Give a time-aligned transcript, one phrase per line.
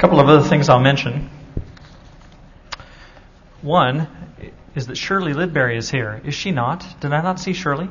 [0.00, 1.28] couple of other things I'll mention.
[3.60, 4.08] One
[4.74, 6.22] is that Shirley Lidbury is here.
[6.24, 6.86] Is she not?
[7.00, 7.88] Did I not see Shirley?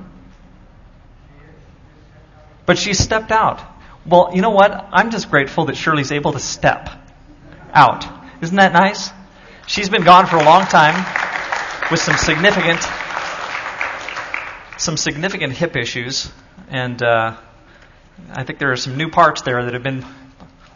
[2.65, 3.61] But she stepped out.
[4.07, 4.89] Well, you know what?
[4.91, 6.89] I'm just grateful that Shirley's able to step
[7.73, 8.05] out.
[8.41, 9.11] Isn't that nice?
[9.67, 10.95] She's been gone for a long time
[11.91, 12.81] with some significant
[14.77, 16.31] some significant hip issues,
[16.69, 17.35] and uh,
[18.31, 20.05] I think there are some new parts there that have been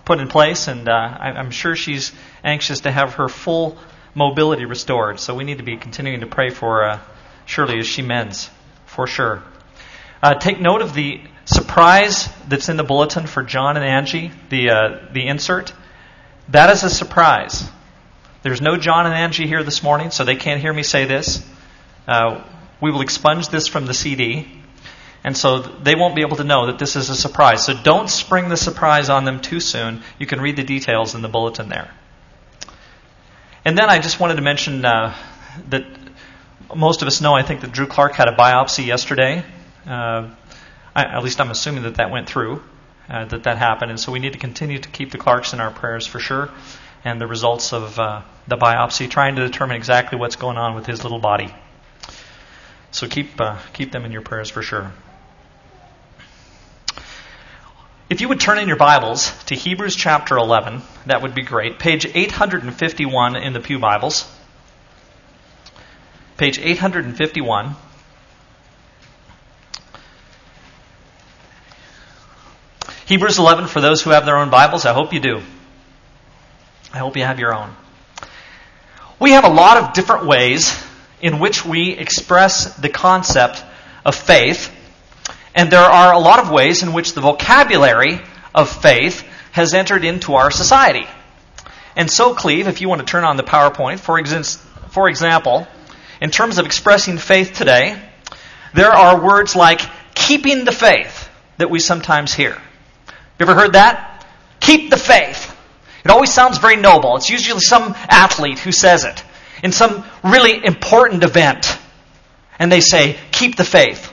[0.05, 2.11] put in place, and uh, I'm sure she's
[2.43, 3.77] anxious to have her full
[4.15, 5.19] mobility restored.
[5.19, 6.99] So we need to be continuing to pray for uh,
[7.45, 8.49] Shirley as she mends,
[8.85, 9.43] for sure.
[10.21, 14.69] Uh, take note of the surprise that's in the bulletin for John and Angie, the
[14.69, 15.73] uh, the insert.
[16.49, 17.69] That is a surprise.
[18.41, 21.45] There's no John and Angie here this morning, so they can't hear me say this.
[22.07, 22.43] Uh,
[22.81, 24.47] we will expunge this from the CD,
[25.23, 27.65] and so they won't be able to know that this is a surprise.
[27.65, 30.03] So don't spring the surprise on them too soon.
[30.19, 31.91] You can read the details in the bulletin there.
[33.65, 35.15] And then I just wanted to mention uh,
[35.69, 35.85] that
[36.75, 39.45] most of us know, I think, that Drew Clark had a biopsy yesterday.
[39.85, 40.29] Uh,
[40.95, 42.61] I, at least I'm assuming that that went through,
[43.09, 43.91] uh, that that happened.
[43.91, 46.49] And so we need to continue to keep the Clarks in our prayers for sure,
[47.05, 50.85] and the results of uh, the biopsy, trying to determine exactly what's going on with
[50.85, 51.53] his little body.
[52.91, 54.91] So keep, uh, keep them in your prayers for sure.
[58.13, 61.79] If you would turn in your Bibles to Hebrews chapter 11, that would be great.
[61.79, 64.31] Page 851 in the Pew Bibles.
[66.37, 67.75] Page 851.
[73.07, 75.41] Hebrews 11, for those who have their own Bibles, I hope you do.
[76.93, 77.75] I hope you have your own.
[79.19, 80.79] We have a lot of different ways
[81.19, 83.63] in which we express the concept
[84.05, 84.71] of faith
[85.55, 88.21] and there are a lot of ways in which the vocabulary
[88.53, 91.07] of faith has entered into our society.
[91.95, 94.55] And so, Cleve, if you want to turn on the PowerPoint, for, ex-
[94.89, 95.67] for example,
[96.19, 98.01] in terms of expressing faith today,
[98.73, 99.81] there are words like
[100.15, 102.53] keeping the faith that we sometimes hear.
[102.53, 104.25] You ever heard that?
[104.59, 105.55] Keep the faith.
[106.03, 107.15] It always sounds very noble.
[107.17, 109.23] It's usually some athlete who says it
[109.63, 111.77] in some really important event.
[112.59, 114.12] And they say, keep the faith.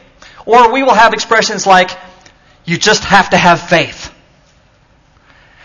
[0.50, 1.90] Or we will have expressions like,
[2.64, 4.12] you just have to have faith.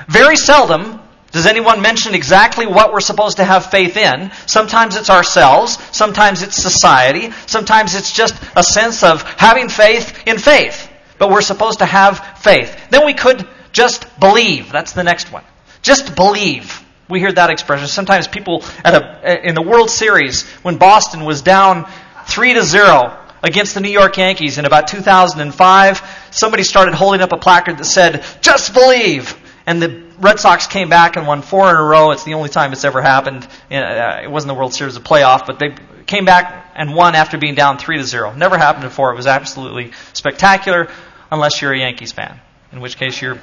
[0.08, 1.00] Very seldom
[1.32, 4.32] does anyone mention exactly what we're supposed to have faith in.
[4.46, 10.38] Sometimes it's ourselves, sometimes it's society, sometimes it's just a sense of having faith in
[10.38, 10.88] faith.
[11.18, 12.78] But we're supposed to have faith.
[12.92, 14.72] Then we could just believe.
[14.72, 15.44] That's the next one.
[15.82, 16.86] Just believe.
[17.10, 17.88] We hear that expression.
[17.88, 21.90] Sometimes people at a, in the World Series, when Boston was down
[22.28, 27.32] 3 to 0, against the New York Yankees in about 2005, somebody started holding up
[27.32, 29.40] a placard that said, Just believe!
[29.68, 32.12] And the Red Sox came back and won four in a row.
[32.12, 33.48] It's the only time it's ever happened.
[33.70, 35.76] It wasn't the World Series, a playoff, but they
[36.06, 38.34] came back and won after being down 3 to 0.
[38.34, 39.12] Never happened before.
[39.12, 40.90] It was absolutely spectacular,
[41.32, 42.40] unless you're a Yankees fan.
[42.72, 43.40] In which case, you're.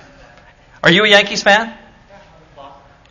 [0.82, 1.76] Are you a Yankees fan?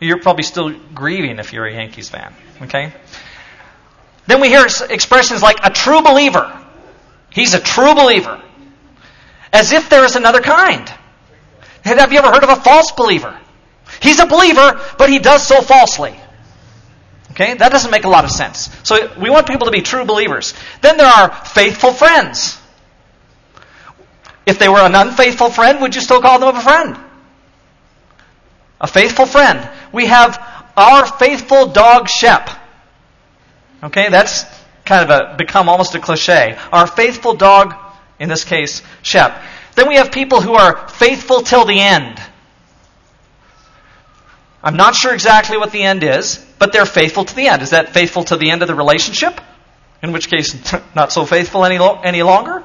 [0.00, 2.34] You're probably still grieving if you're a Yankees fan.
[2.62, 2.92] Okay?
[4.26, 6.61] Then we hear expressions like a true believer.
[7.32, 8.40] He's a true believer.
[9.52, 10.88] As if there is another kind.
[11.84, 13.38] Have you ever heard of a false believer?
[14.00, 16.18] He's a believer, but he does so falsely.
[17.32, 17.54] Okay?
[17.54, 18.70] That doesn't make a lot of sense.
[18.82, 20.54] So we want people to be true believers.
[20.80, 22.58] Then there are faithful friends.
[24.44, 26.96] If they were an unfaithful friend, would you still call them a friend?
[28.80, 29.68] A faithful friend.
[29.92, 30.38] We have
[30.76, 32.50] our faithful dog Shep.
[33.82, 34.44] Okay, that's
[34.92, 36.58] kind of a, become almost a cliche.
[36.70, 37.74] Our faithful dog,
[38.18, 39.42] in this case, Shep.
[39.74, 42.20] Then we have people who are faithful till the end.
[44.62, 47.62] I'm not sure exactly what the end is, but they're faithful to the end.
[47.62, 49.40] Is that faithful to the end of the relationship?
[50.02, 50.54] In which case,
[50.94, 52.62] not so faithful any, lo- any longer?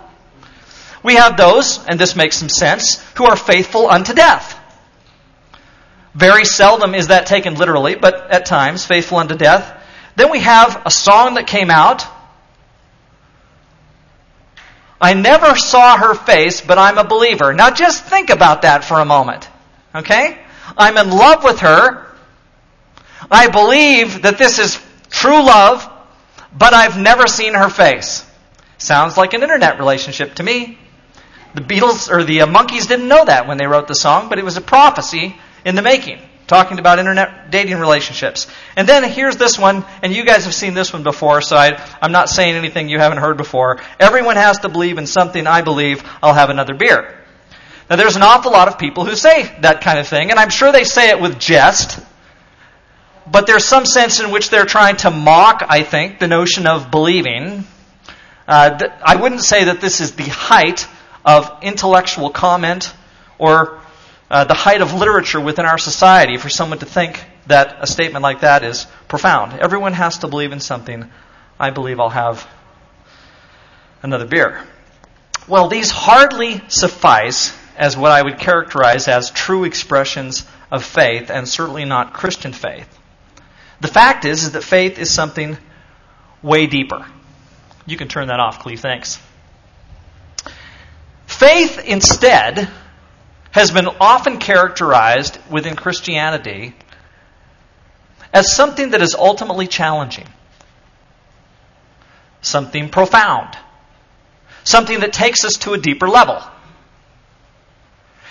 [1.03, 4.59] We have those, and this makes some sense, who are faithful unto death.
[6.13, 9.81] Very seldom is that taken literally, but at times, faithful unto death.
[10.17, 12.16] Then we have a song that came out.
[14.99, 17.53] I never saw her face, but I'm a believer.
[17.53, 19.47] Now just think about that for a moment.
[19.93, 20.37] Okay?
[20.77, 22.07] I'm in love with her.
[23.29, 24.79] I believe that this is
[25.09, 25.87] true love,
[26.57, 28.25] but I've never seen her face.
[28.77, 30.77] Sounds like an internet relationship to me.
[31.53, 34.45] The Beatles or the Monkees didn't know that when they wrote the song, but it
[34.45, 35.35] was a prophecy
[35.65, 38.47] in the making talking about internet dating relationships.
[38.75, 41.79] And then here's this one, and you guys have seen this one before, so I,
[42.01, 43.81] am not saying anything you haven't heard before.
[43.99, 47.13] Everyone has to believe in something I believe, I'll have another beer.
[47.89, 50.49] Now there's an awful lot of people who say that kind of thing, and I'm
[50.49, 51.99] sure they say it with jest,
[53.29, 56.91] but there's some sense in which they're trying to mock, I think, the notion of
[56.91, 57.65] believing.
[58.47, 60.87] Uh, th- I wouldn't say that this is the height
[61.25, 62.93] of intellectual comment
[63.37, 63.81] or
[64.29, 68.23] uh, the height of literature within our society for someone to think that a statement
[68.23, 69.53] like that is profound.
[69.59, 71.09] Everyone has to believe in something.
[71.59, 72.47] I believe I'll have
[74.03, 74.63] another beer.
[75.47, 81.47] Well, these hardly suffice as what I would characterize as true expressions of faith, and
[81.47, 82.87] certainly not Christian faith.
[83.79, 85.57] The fact is, is that faith is something
[86.41, 87.05] way deeper.
[87.85, 88.79] You can turn that off, Cleve.
[88.79, 89.19] Thanks.
[91.27, 92.67] Faith, instead,
[93.57, 96.75] has been often characterized within Christianity
[98.31, 100.27] as something that is ultimately challenging,
[102.41, 103.57] something profound,
[104.63, 106.39] something that takes us to a deeper level.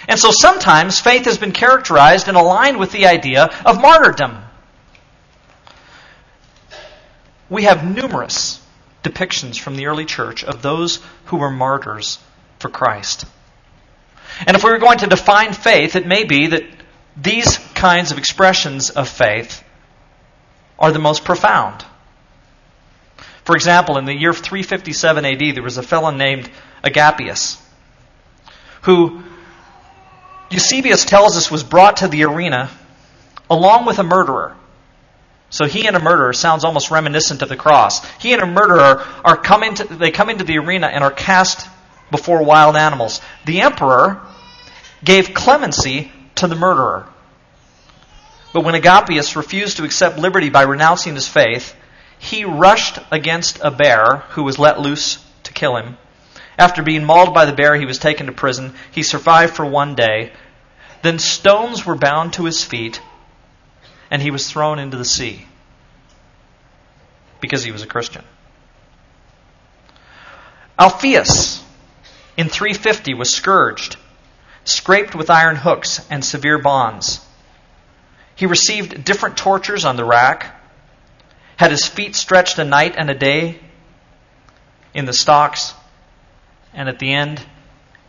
[0.06, 4.38] And so sometimes faith has been characterized and aligned with the idea of martyrdom.
[7.50, 8.64] We have numerous
[9.02, 12.20] depictions from the early church of those who were martyrs
[12.60, 13.24] for Christ.
[14.46, 16.64] And if we were going to define faith, it may be that
[17.16, 19.62] these kinds of expressions of faith
[20.78, 21.84] are the most profound.
[23.44, 26.50] For example, in the year 357 AD, there was a fellow named
[26.82, 27.62] Agapius
[28.82, 29.20] who
[30.50, 32.70] Eusebius tells us was brought to the arena
[33.50, 34.56] along with a murderer.
[35.50, 38.04] So he and a murderer sounds almost reminiscent of the cross.
[38.18, 41.68] He and a murderer are coming to, they come into the arena and are cast
[42.10, 43.20] before wild animals.
[43.44, 44.25] The emperor
[45.06, 47.06] gave clemency to the murderer.
[48.52, 51.74] But when Agapius refused to accept liberty by renouncing his faith,
[52.18, 55.96] he rushed against a bear who was let loose to kill him.
[56.58, 58.74] After being mauled by the bear, he was taken to prison.
[58.90, 60.32] He survived for one day.
[61.02, 63.00] Then stones were bound to his feet,
[64.10, 65.46] and he was thrown into the sea
[67.40, 68.24] because he was a Christian.
[70.78, 71.62] Alphaeus
[72.36, 73.96] in 350 was scourged,
[74.66, 77.24] scraped with iron hooks and severe bonds.
[78.34, 80.54] He received different tortures on the rack,
[81.56, 83.58] had his feet stretched a night and a day
[84.92, 85.72] in the stocks,
[86.74, 87.40] and at the end,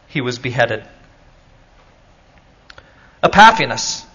[0.07, 0.85] he was beheaded.
[3.23, 4.05] Epaphras,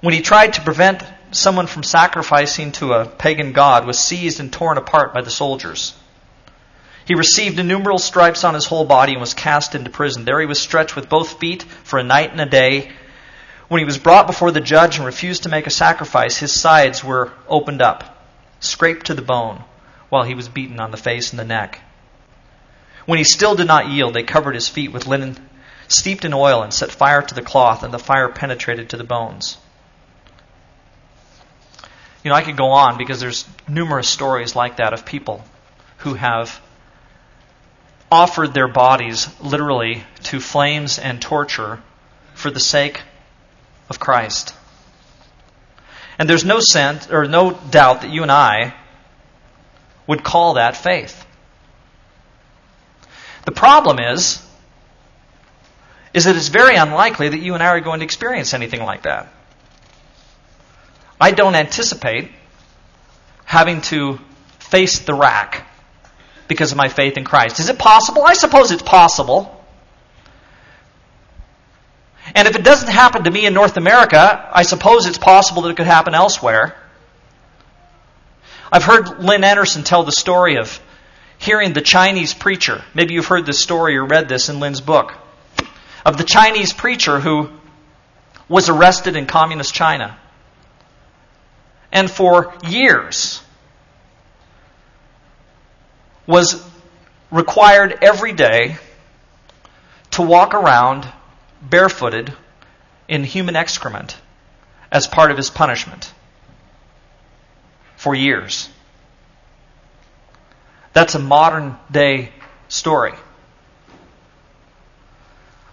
[0.00, 1.02] when he tried to prevent
[1.32, 5.94] someone from sacrificing to a pagan god, was seized and torn apart by the soldiers.
[7.06, 10.24] He received innumerable stripes on his whole body and was cast into prison.
[10.24, 12.90] There he was stretched with both feet for a night and a day.
[13.68, 17.02] When he was brought before the judge and refused to make a sacrifice, his sides
[17.02, 18.24] were opened up,
[18.60, 19.62] scraped to the bone,
[20.08, 21.80] while he was beaten on the face and the neck.
[23.06, 25.38] When he still did not yield, they covered his feet with linen
[25.88, 29.04] steeped in oil and set fire to the cloth, and the fire penetrated to the
[29.04, 29.58] bones.
[32.22, 35.44] You know, I could go on because there's numerous stories like that of people
[35.98, 36.60] who have
[38.10, 41.82] offered their bodies literally to flames and torture
[42.34, 43.00] for the sake
[43.88, 44.54] of Christ.
[46.18, 48.74] And there's no sense or no doubt that you and I
[50.06, 51.26] would call that faith.
[53.44, 54.42] The problem is,
[56.14, 59.02] is that it's very unlikely that you and I are going to experience anything like
[59.02, 59.32] that.
[61.20, 62.30] I don't anticipate
[63.44, 64.18] having to
[64.58, 65.66] face the rack
[66.48, 67.60] because of my faith in Christ.
[67.60, 68.22] Is it possible?
[68.22, 69.52] I suppose it's possible.
[72.34, 75.70] And if it doesn't happen to me in North America, I suppose it's possible that
[75.70, 76.76] it could happen elsewhere.
[78.70, 80.80] I've heard Lynn Anderson tell the story of
[81.38, 82.82] hearing the Chinese preacher.
[82.94, 85.12] Maybe you've heard this story or read this in Lynn's book.
[86.04, 87.50] Of the Chinese preacher who
[88.48, 90.18] was arrested in communist China.
[91.92, 93.40] And for years
[96.26, 96.64] was
[97.30, 98.76] required every day
[100.12, 101.06] to walk around
[101.62, 102.32] barefooted
[103.08, 104.16] in human excrement
[104.90, 106.12] as part of his punishment.
[107.96, 108.68] For years.
[110.92, 112.30] That's a modern day
[112.68, 113.12] story.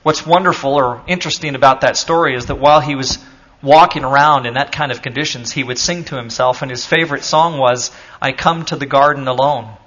[0.04, 3.20] What's wonderful or interesting about that story is that while he was
[3.62, 7.24] walking around in that kind of conditions, he would sing to himself, and his favorite
[7.24, 7.90] song was,
[8.22, 9.78] I come to the garden alone.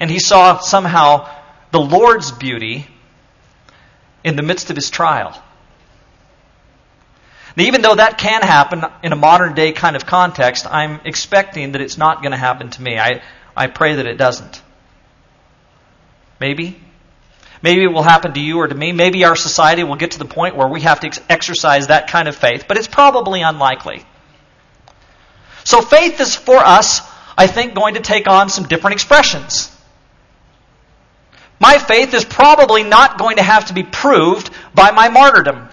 [0.00, 1.28] And he saw somehow
[1.70, 2.86] the Lord's beauty
[4.24, 5.40] in the midst of his trial.
[7.56, 11.72] Now, even though that can happen in a modern day kind of context, I'm expecting
[11.72, 12.98] that it's not going to happen to me.
[12.98, 13.22] I,
[13.56, 14.62] I pray that it doesn't.
[16.40, 16.80] Maybe.
[17.60, 18.92] Maybe it will happen to you or to me.
[18.92, 22.08] Maybe our society will get to the point where we have to ex- exercise that
[22.08, 24.04] kind of faith, but it's probably unlikely.
[25.64, 27.00] So faith is for us,
[27.36, 29.76] I think, going to take on some different expressions.
[31.60, 35.68] My faith is probably not going to have to be proved by my martyrdom.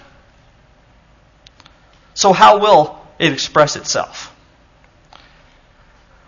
[2.14, 4.34] So, how will it express itself?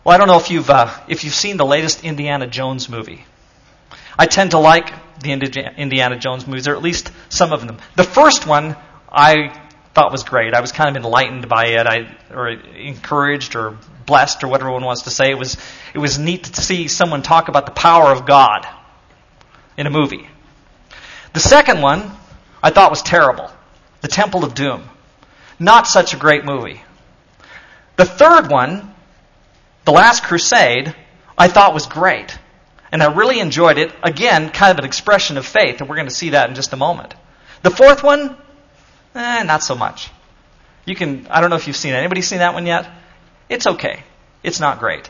[0.04, 3.26] Well, I don't know if you've, uh, if you've seen the latest Indiana Jones movie.
[4.18, 7.78] I tend to like the Indiana Jones movies, or at least some of them.
[7.96, 8.76] The first one
[9.12, 9.60] I
[9.94, 10.54] thought was great.
[10.54, 14.84] I was kind of enlightened by it, I, or encouraged, or blessed, or whatever one
[14.84, 15.32] wants to say.
[15.32, 15.58] It was,
[15.94, 18.68] it was neat to see someone talk about the power of God
[19.77, 20.27] in a movie.
[21.34, 22.12] The second one
[22.63, 23.51] I thought was terrible
[24.01, 24.84] The Temple of Doom.
[25.60, 26.81] Not such a great movie.
[27.96, 28.93] The third one,
[29.86, 30.96] The Last Crusade,
[31.38, 32.38] I thought was great.
[32.91, 33.91] And I really enjoyed it.
[34.03, 36.74] Again, kind of an expression of faith, and we're going to see that in just
[36.74, 37.13] a moment.
[37.63, 38.38] The fourth one,
[39.15, 40.10] eh, not so much.
[40.86, 41.98] You can, I don't know if you've seen it.
[41.98, 42.88] Anybody seen that one yet?
[43.50, 44.03] It's okay.
[44.43, 45.10] It's not great.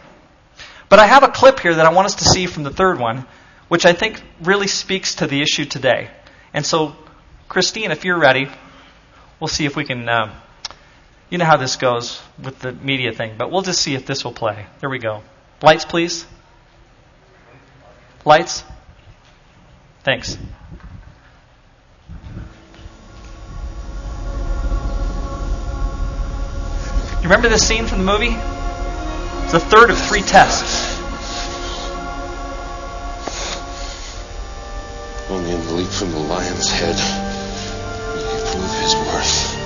[0.90, 3.00] But I have a clip here that I want us to see from the third
[3.00, 3.26] one,
[3.68, 6.10] which I think really speaks to the issue today.
[6.54, 6.96] And so,
[7.50, 8.48] Christine, if you're ready,
[9.40, 10.08] we'll see if we can.
[10.08, 10.34] Uh,
[11.30, 14.24] you know how this goes with the media thing, but we'll just see if this
[14.24, 14.66] will play.
[14.80, 15.24] There we go.
[15.62, 16.26] Lights, please.
[18.24, 18.64] Lights.
[20.04, 20.38] Thanks.
[27.18, 28.38] You remember this scene from the movie?
[29.44, 30.77] It's the third of three tests.
[35.90, 36.96] From the lion's head
[38.14, 39.58] will he prove his worth.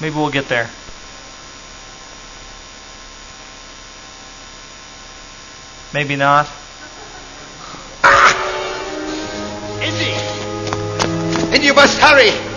[0.00, 0.70] Maybe we'll get there.
[5.92, 6.48] Maybe not.
[11.58, 12.47] Indy, you must hurry!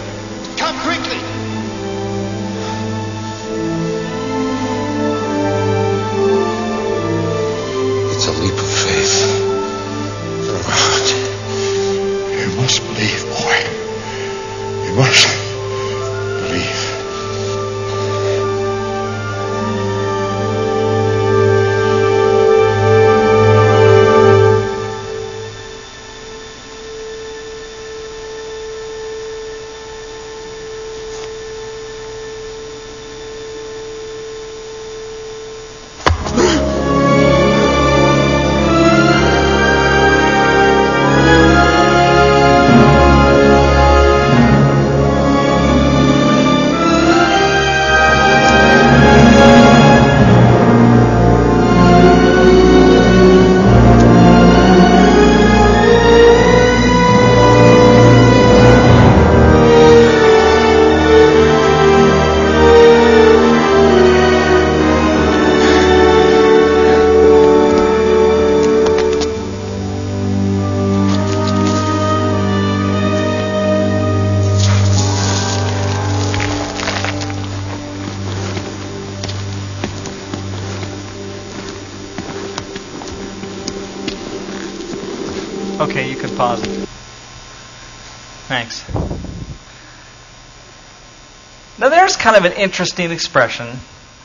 [92.16, 93.68] Kind of an interesting expression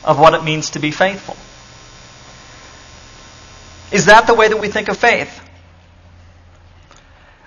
[0.03, 1.35] of what it means to be faithful.
[3.91, 5.41] Is that the way that we think of faith?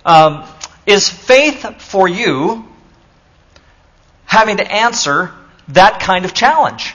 [0.05, 0.45] Um,
[0.87, 2.67] is faith for you
[4.25, 5.33] having to answer
[5.69, 6.95] that kind of challenge?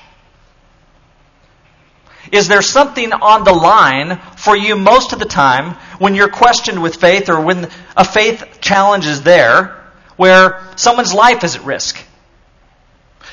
[2.31, 6.81] Is there something on the line for you most of the time when you're questioned
[6.81, 9.84] with faith or when a faith challenge is there
[10.17, 11.97] where someone's life is at risk?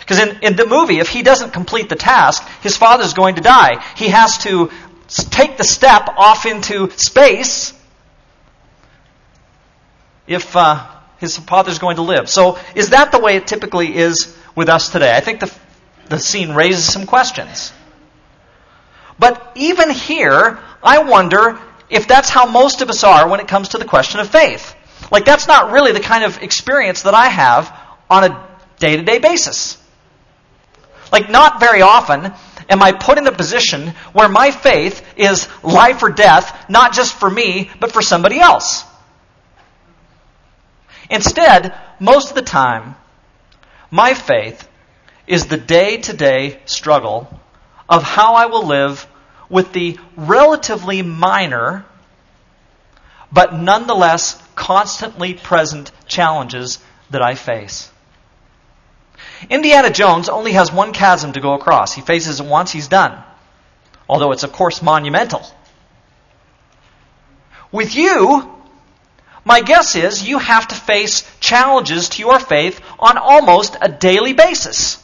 [0.00, 3.40] Because in, in the movie, if he doesn't complete the task, his father's going to
[3.40, 3.84] die.
[3.96, 4.70] He has to
[5.08, 7.72] take the step off into space
[10.26, 10.86] if uh,
[11.18, 12.28] his father's going to live.
[12.28, 15.14] So, is that the way it typically is with us today?
[15.14, 15.54] I think the,
[16.08, 17.72] the scene raises some questions.
[19.18, 23.68] But even here, I wonder if that's how most of us are when it comes
[23.70, 24.74] to the question of faith.
[25.10, 27.76] Like, that's not really the kind of experience that I have
[28.08, 29.78] on a day to day basis.
[31.10, 32.32] Like, not very often
[32.68, 37.14] am I put in a position where my faith is life or death, not just
[37.14, 38.84] for me, but for somebody else?
[41.10, 42.96] Instead, most of the time,
[43.90, 44.66] my faith
[45.26, 47.28] is the day to day struggle
[47.88, 49.06] of how I will live
[49.50, 51.84] with the relatively minor,
[53.32, 56.78] but nonetheless constantly present challenges
[57.10, 57.90] that I face.
[59.48, 61.94] Indiana Jones only has one chasm to go across.
[61.94, 63.22] He faces it once, he's done.
[64.08, 65.44] Although it's, of course, monumental.
[67.70, 68.52] With you,
[69.44, 74.34] my guess is you have to face challenges to your faith on almost a daily
[74.34, 75.02] basis.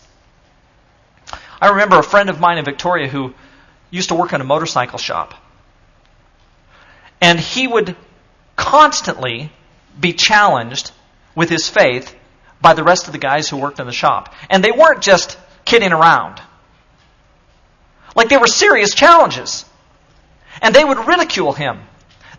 [1.61, 3.35] I remember a friend of mine in Victoria who
[3.90, 5.35] used to work in a motorcycle shop.
[7.20, 7.97] And he would
[8.58, 9.50] constantly
[9.98, 10.90] be challenged
[11.34, 12.14] with his faith
[12.60, 14.34] by the rest of the guys who worked in the shop.
[14.50, 16.42] And they weren't just kidding around.
[18.14, 19.64] Like they were serious challenges.
[20.60, 21.78] And they would ridicule him.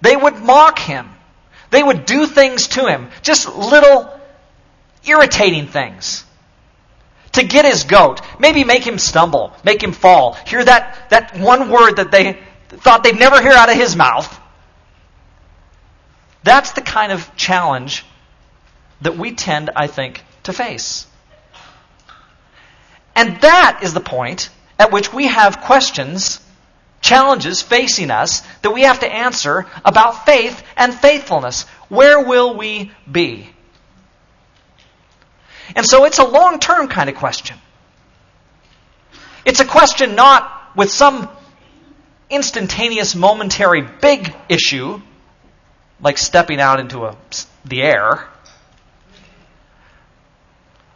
[0.01, 1.09] They would mock him.
[1.71, 3.09] They would do things to him.
[3.21, 4.13] Just little
[5.05, 6.25] irritating things
[7.33, 8.21] to get his goat.
[8.39, 10.33] Maybe make him stumble, make him fall.
[10.45, 14.38] Hear that, that one word that they thought they'd never hear out of his mouth.
[16.43, 18.05] That's the kind of challenge
[19.01, 21.07] that we tend, I think, to face.
[23.15, 26.39] And that is the point at which we have questions,
[27.01, 31.63] challenges facing us that we have to answer about faith and faithfulness.
[31.89, 33.49] Where will we be?
[35.75, 37.57] And so it's a long term kind of question.
[39.45, 41.29] It's a question not with some
[42.29, 45.01] instantaneous, momentary, big issue,
[46.01, 47.15] like stepping out into a,
[47.65, 48.27] the air,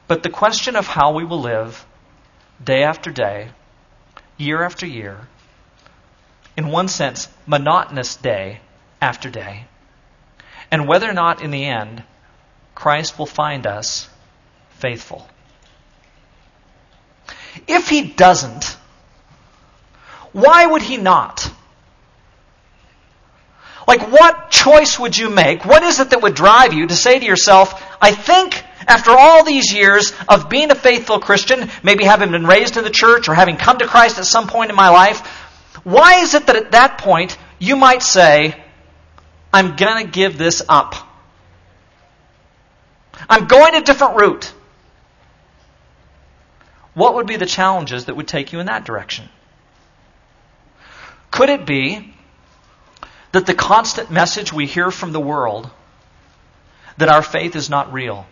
[0.07, 1.85] but the question of how we will live
[2.63, 3.49] day after day,
[4.37, 5.27] year after year,
[6.55, 8.59] in one sense, monotonous day
[9.01, 9.65] after day,
[10.71, 12.03] and whether or not in the end
[12.75, 14.07] Christ will find us
[14.71, 15.27] faithful.
[17.67, 18.77] If he doesn't,
[20.31, 21.51] why would he not?
[23.87, 25.65] Like, what choice would you make?
[25.65, 29.43] What is it that would drive you to say to yourself, I think after all
[29.43, 33.33] these years of being a faithful Christian, maybe having been raised in the church or
[33.33, 35.19] having come to Christ at some point in my life,
[35.83, 38.61] why is it that at that point you might say,
[39.51, 40.95] I'm going to give this up?
[43.29, 44.53] I'm going a different route.
[46.93, 49.29] What would be the challenges that would take you in that direction?
[51.31, 52.12] Could it be
[53.33, 55.69] that the constant message we hear from the world
[56.97, 58.25] that our faith is not real,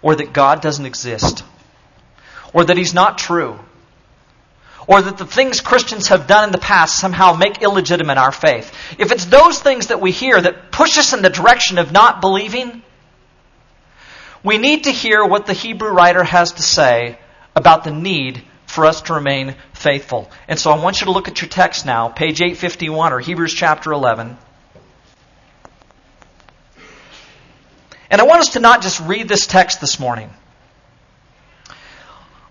[0.00, 1.44] or that God doesn't exist,
[2.52, 3.58] or that He's not true,
[4.86, 8.72] or that the things Christians have done in the past somehow make illegitimate our faith,
[8.98, 12.20] if it's those things that we hear that push us in the direction of not
[12.20, 12.82] believing,
[14.44, 17.18] we need to hear what the Hebrew writer has to say
[17.56, 18.44] about the need
[18.76, 20.30] for us to remain faithful.
[20.46, 23.54] And so I want you to look at your text now, page 851 or Hebrews
[23.54, 24.36] chapter 11.
[28.10, 30.30] And I want us to not just read this text this morning.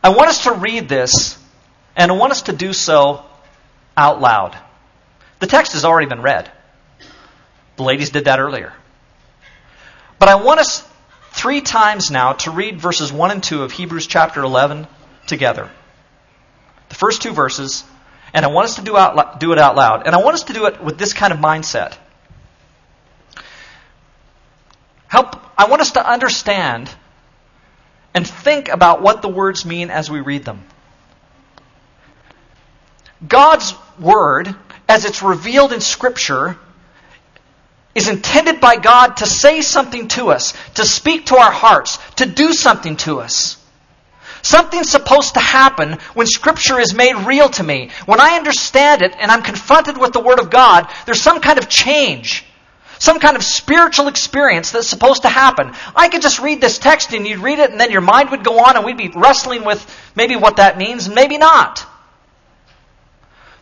[0.04, 1.38] I want us to read this,
[1.96, 3.24] and I want us to do so
[3.96, 4.58] out loud.
[5.40, 6.52] The text has already been read.
[7.78, 8.74] The ladies did that earlier.
[10.18, 10.88] But I want us
[11.34, 14.88] three times now to read verses 1 and 2 of Hebrews chapter 11
[15.28, 15.70] together.
[16.90, 17.84] The first two verses,
[18.34, 20.06] and I want us to do, out, do it out loud.
[20.06, 21.98] And I want us to do it with this kind of mindset.
[25.08, 26.90] Help, I want us to understand
[28.14, 30.64] and think about what the words mean as we read them.
[33.26, 34.54] God's Word,
[34.90, 36.58] as it's revealed in Scripture,
[37.94, 42.26] is intended by God to say something to us, to speak to our hearts, to
[42.26, 43.58] do something to us.
[44.46, 47.90] Something's supposed to happen when Scripture is made real to me.
[48.06, 51.58] When I understand it and I'm confronted with the Word of God, there's some kind
[51.58, 52.46] of change,
[53.00, 55.74] some kind of spiritual experience that's supposed to happen.
[55.96, 58.44] I could just read this text and you'd read it and then your mind would
[58.44, 59.84] go on and we'd be wrestling with
[60.16, 61.84] maybe what that means maybe not.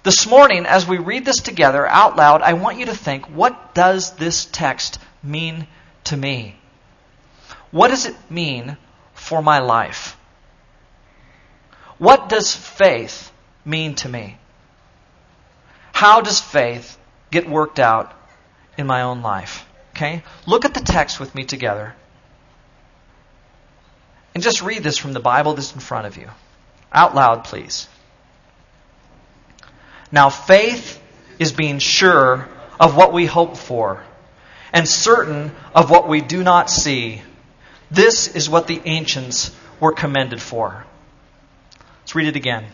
[0.04, 3.74] This morning, as we read this together out loud, I want you to think what
[3.74, 5.66] does this text mean
[6.04, 6.58] to me?
[7.72, 8.76] What does it mean
[9.14, 10.18] for my life?
[12.04, 13.32] What does faith
[13.64, 14.38] mean to me?
[15.94, 16.98] How does faith
[17.32, 18.14] get worked out
[18.78, 19.66] in my own life?
[19.92, 20.22] Okay?
[20.46, 21.96] Look at the text with me together.
[24.36, 26.30] And just read this from the Bible that's in front of you.
[26.92, 27.88] Out loud, please.
[30.12, 31.02] Now, faith
[31.40, 32.50] is being sure
[32.82, 34.04] of what we hope for
[34.74, 37.22] and certain of what we do not see.
[37.90, 40.86] This is what the ancients were commended for.
[42.14, 42.66] Let's read it again.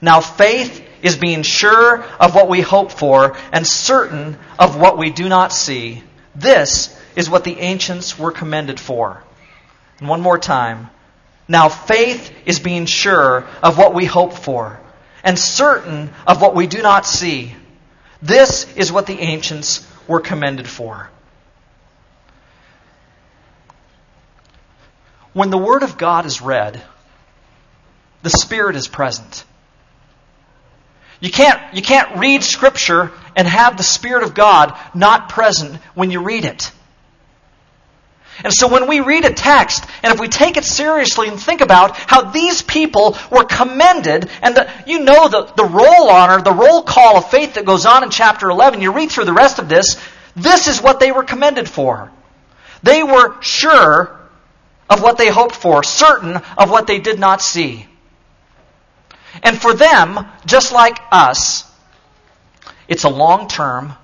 [0.00, 5.10] Now, faith is being sure of what we hope for and certain of what we
[5.10, 6.02] do not see.
[6.34, 9.22] This is what the ancients were commended for.
[10.00, 10.90] And one more time.
[11.46, 14.80] Now, faith is being sure of what we hope for
[15.22, 17.54] and certain of what we do not see.
[18.20, 21.08] This is what the ancients were commended for.
[25.32, 26.82] When the Word of God is read,
[28.22, 29.44] the Spirit is present.
[31.20, 36.10] You can't, you can't read Scripture and have the Spirit of God not present when
[36.10, 36.72] you read it.
[38.42, 41.60] And so when we read a text, and if we take it seriously and think
[41.60, 46.52] about how these people were commended, and the, you know the, the roll honor, the
[46.52, 49.58] roll call of faith that goes on in chapter 11, you read through the rest
[49.58, 50.02] of this,
[50.34, 52.10] this is what they were commended for.
[52.82, 54.18] They were sure
[54.88, 57.86] of what they hoped for, certain of what they did not see.
[59.42, 61.70] And for them, just like us,
[62.88, 63.94] it's a long term,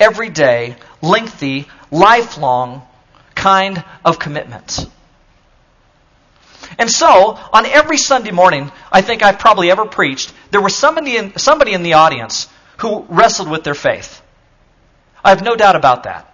[0.00, 2.82] everyday, lengthy, lifelong
[3.34, 4.86] kind of commitment.
[6.78, 11.16] And so, on every Sunday morning, I think I've probably ever preached, there was somebody
[11.16, 12.48] in, somebody in the audience
[12.78, 14.22] who wrestled with their faith.
[15.24, 16.32] I have no doubt about that.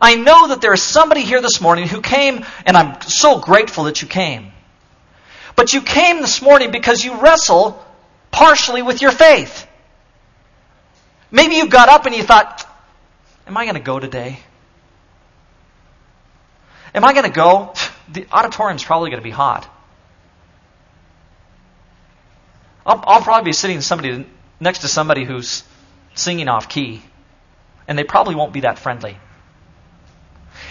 [0.00, 3.84] I know that there is somebody here this morning who came, and I'm so grateful
[3.84, 4.52] that you came.
[5.56, 7.82] But you came this morning because you wrestle
[8.30, 9.66] partially with your faith.
[11.30, 12.64] Maybe you got up and you thought,
[13.46, 14.40] Am I going to go today?
[16.94, 17.72] Am I going to go?
[18.08, 19.68] The auditorium's probably going to be hot.
[22.84, 24.26] I'll, I'll probably be sitting somebody
[24.58, 25.62] next to somebody who's
[26.14, 27.02] singing off key,
[27.86, 29.16] and they probably won't be that friendly.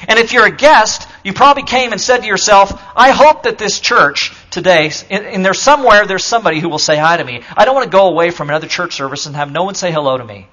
[0.07, 3.57] And if you're a guest, you probably came and said to yourself, I hope that
[3.57, 7.41] this church today, and there's somewhere there's somebody who will say hi to me.
[7.55, 9.91] I don't want to go away from another church service and have no one say
[9.91, 10.47] hello to me.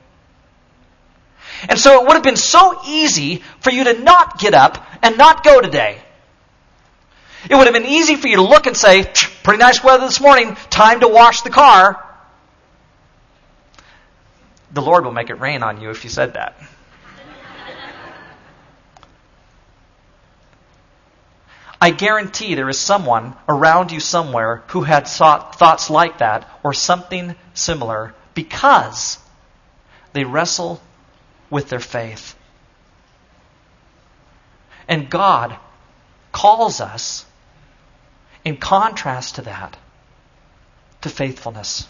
[1.69, 5.17] And so it would have been so easy for you to not get up and
[5.17, 6.01] not go today.
[7.49, 9.05] It would have been easy for you to look and say,
[9.43, 12.05] pretty nice weather this morning, time to wash the car.
[14.73, 16.57] The Lord will make it rain on you if you said that.
[21.83, 26.73] I guarantee there is someone around you somewhere who had thought, thoughts like that or
[26.73, 29.19] something similar because
[30.13, 30.81] they wrestle
[31.51, 32.37] with their faith.
[34.87, 35.57] And God
[36.31, 37.27] calls us,
[38.45, 39.77] in contrast to that,
[41.01, 41.89] to faithfulness.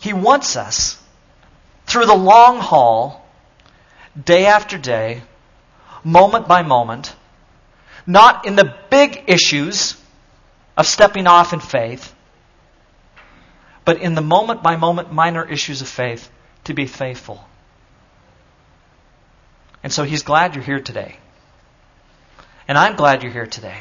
[0.00, 1.02] He wants us,
[1.86, 3.26] through the long haul,
[4.22, 5.22] day after day,
[6.04, 7.14] moment by moment,
[8.06, 10.00] not in the big issues
[10.76, 12.14] of stepping off in faith,
[13.84, 16.30] but in the moment by moment minor issues of faith
[16.64, 17.44] to be faithful.
[19.82, 21.16] And so he's glad you're here today.
[22.66, 23.78] And I'm glad you're here today.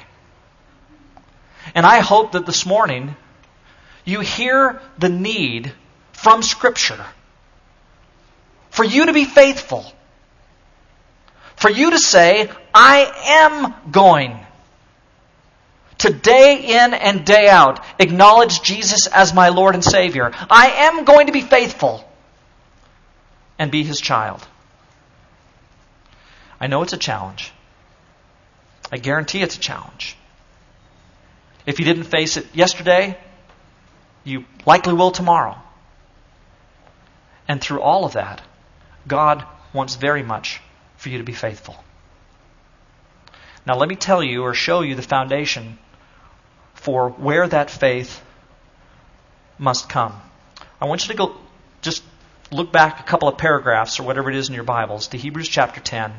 [1.74, 3.16] And I hope that this morning
[4.04, 5.74] you hear the need
[6.12, 7.06] from Scripture
[8.70, 9.86] for you to be faithful.
[11.64, 14.38] For you to say, I am going
[16.00, 20.34] to day in and day out acknowledge Jesus as my Lord and Savior.
[20.50, 22.06] I am going to be faithful
[23.58, 24.46] and be his child.
[26.60, 27.54] I know it's a challenge.
[28.92, 30.18] I guarantee it's a challenge.
[31.66, 33.18] If you didn't face it yesterday,
[34.26, 35.56] you likely will tomorrow.
[37.48, 38.42] And through all of that,
[39.08, 40.60] God wants very much
[41.04, 41.76] for you to be faithful.
[43.66, 45.78] Now, let me tell you or show you the foundation
[46.74, 48.24] for where that faith
[49.58, 50.14] must come.
[50.82, 51.36] I want you to go
[51.82, 52.04] just
[52.52, 55.50] look back a couple of paragraphs or whatever it is in your Bibles to Hebrews
[55.50, 56.14] chapter 10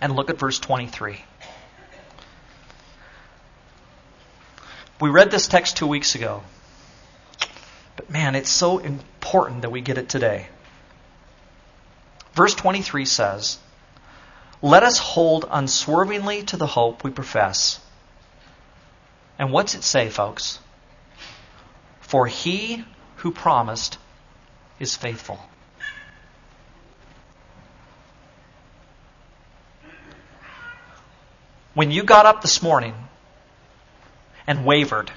[0.00, 1.22] and look at verse 23.
[5.00, 6.42] We read this text two weeks ago.
[7.96, 10.46] But man, it's so important that we get it today.
[12.34, 13.58] Verse 23 says,
[14.62, 17.80] Let us hold unswervingly to the hope we profess.
[19.38, 20.58] And what's it say, folks?
[22.00, 22.84] For he
[23.16, 23.98] who promised
[24.78, 25.38] is faithful.
[31.74, 32.94] When you got up this morning
[34.46, 35.10] and wavered,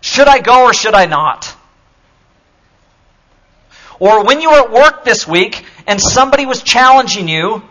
[0.00, 1.54] Should I go or should I not?
[4.00, 7.62] Or when you were at work this week and somebody was challenging you,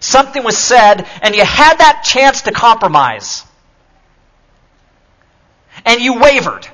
[0.00, 3.44] something was said, and you had that chance to compromise.
[5.84, 6.66] And you wavered.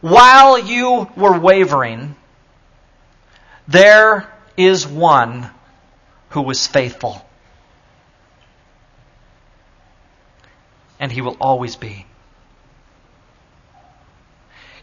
[0.00, 2.14] While you were wavering,
[3.66, 5.50] there is one
[6.30, 7.26] who was faithful.
[11.00, 12.06] And he will always be.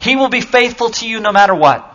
[0.03, 1.89] He will be faithful to you no matter what.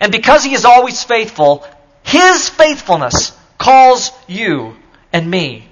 [0.00, 1.66] And because he is always faithful,
[2.04, 4.76] his faithfulness calls you
[5.12, 5.68] and me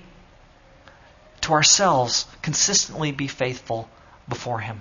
[1.43, 3.89] to ourselves consistently be faithful
[4.29, 4.81] before him.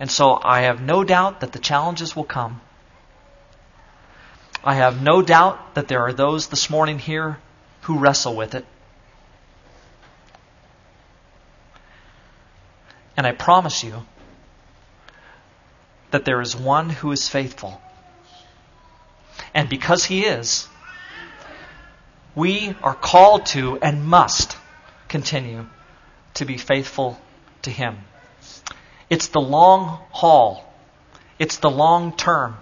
[0.00, 2.60] And so I have no doubt that the challenges will come.
[4.64, 7.38] I have no doubt that there are those this morning here
[7.82, 8.66] who wrestle with it.
[13.16, 14.04] And I promise you
[16.10, 17.80] that there is one who is faithful.
[19.54, 20.68] And because he is,
[22.34, 24.56] we are called to and must
[25.08, 25.66] continue
[26.34, 27.18] to be faithful
[27.62, 27.98] to him.
[29.08, 30.62] It's the long haul.
[31.38, 32.56] It's the long term.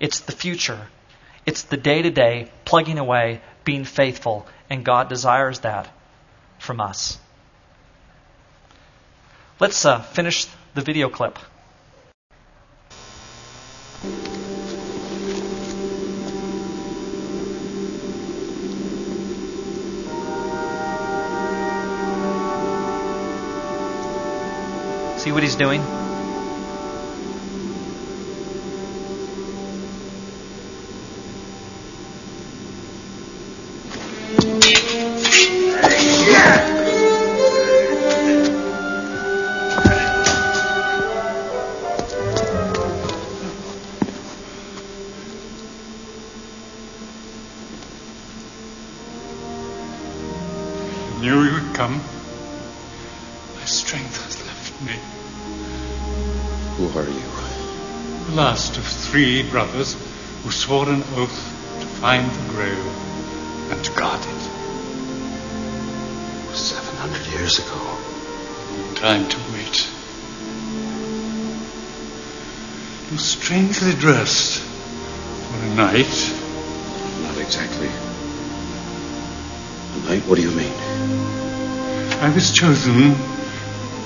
[0.00, 0.88] It's the future.
[1.46, 4.46] It's the day to day, plugging away, being faithful.
[4.68, 5.88] And God desires that
[6.58, 7.18] from us.
[9.64, 11.38] Let's uh, finish the video clip.
[25.16, 26.03] See what he's doing?
[59.54, 59.94] Brothers
[60.42, 62.88] who swore an oath to find the grail
[63.70, 64.42] and to guard it.
[66.56, 67.96] Seven hundred years ago.
[68.96, 69.88] Time to wait.
[73.10, 76.34] You're strangely dressed for a knight.
[77.22, 77.86] Not exactly.
[79.94, 80.26] A knight?
[80.26, 80.74] What do you mean?
[82.20, 83.14] I was chosen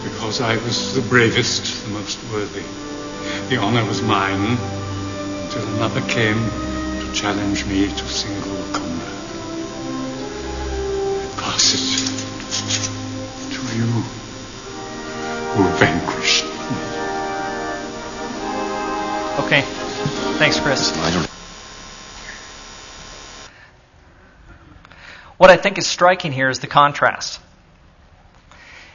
[0.04, 2.64] because I was the bravest, the most worthy.
[3.48, 4.58] The honor was mine
[5.58, 6.50] until another came
[7.00, 9.12] to challenge me to single combat.
[11.20, 11.88] I pass it
[13.54, 13.86] to you
[15.54, 16.50] who vanquished me.
[19.44, 19.62] Okay.
[20.38, 20.96] Thanks, Chris.
[25.38, 27.40] What I think is striking here is the contrast.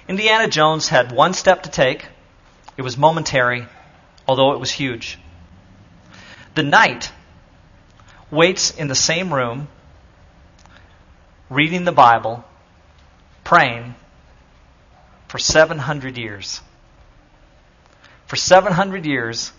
[0.08, 2.06] Indiana Jones had one step to take.
[2.78, 3.67] It was momentary,
[4.28, 5.17] although it was huge.
[6.56, 7.12] The knight
[8.30, 9.68] waits in the same room,
[11.50, 12.44] reading the Bible,
[13.44, 13.96] praying
[15.28, 16.62] for 700 years.
[18.28, 19.52] For 700 years,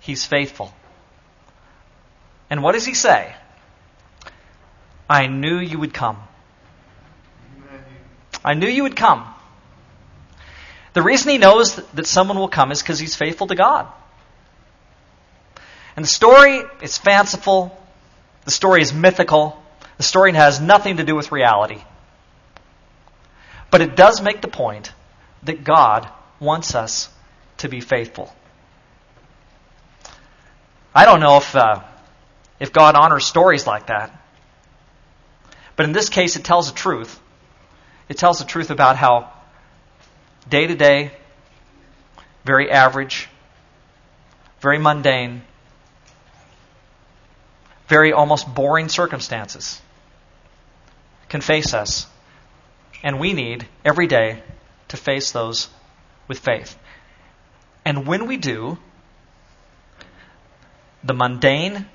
[0.00, 0.72] he's faithful.
[2.48, 3.34] And what does he say?
[5.08, 6.18] I knew you would come.
[8.44, 9.26] I knew you would come.
[10.92, 13.86] The reason he knows that someone will come is because he's faithful to God.
[16.00, 17.78] And the story is fanciful.
[18.46, 19.62] The story is mythical.
[19.98, 21.76] The story has nothing to do with reality.
[23.70, 24.94] But it does make the point
[25.42, 26.08] that God
[26.38, 27.10] wants us
[27.58, 28.34] to be faithful.
[30.94, 31.82] I don't know if, uh,
[32.58, 34.10] if God honors stories like that.
[35.76, 37.20] But in this case, it tells the truth.
[38.08, 39.30] It tells the truth about how
[40.48, 41.10] day to day,
[42.46, 43.28] very average,
[44.62, 45.42] very mundane,
[47.90, 49.82] very almost boring circumstances
[51.28, 52.06] can face us.
[53.02, 54.42] And we need every day
[54.88, 55.68] to face those
[56.28, 56.78] with faith.
[57.84, 58.78] And when we do,
[61.02, 61.86] the mundane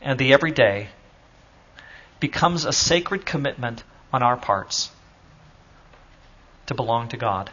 [0.00, 0.88] and the everyday
[2.20, 4.90] becomes a sacred commitment on our parts
[6.66, 7.50] to belong to God.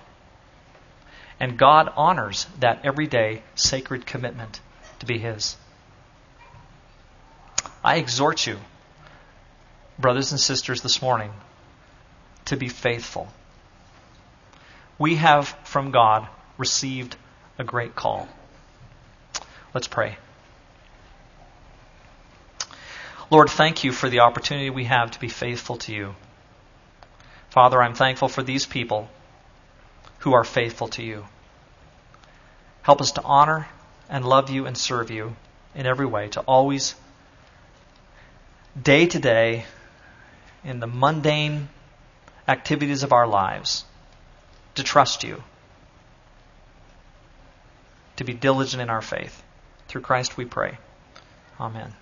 [1.39, 4.59] And God honors that everyday sacred commitment
[4.99, 5.55] to be His.
[7.83, 8.57] I exhort you,
[9.99, 11.31] brothers and sisters, this morning,
[12.45, 13.27] to be faithful.
[14.97, 17.15] We have from God received
[17.57, 18.27] a great call.
[19.73, 20.17] Let's pray.
[23.29, 26.15] Lord, thank you for the opportunity we have to be faithful to you.
[27.49, 29.09] Father, I'm thankful for these people
[30.19, 31.25] who are faithful to you.
[32.83, 33.67] Help us to honor
[34.09, 35.35] and love you and serve you
[35.73, 36.95] in every way, to always,
[38.81, 39.65] day to day,
[40.63, 41.69] in the mundane
[42.47, 43.85] activities of our lives,
[44.75, 45.43] to trust you,
[48.15, 49.43] to be diligent in our faith.
[49.87, 50.77] Through Christ we pray.
[51.59, 51.93] Amen.